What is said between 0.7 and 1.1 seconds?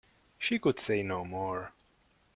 say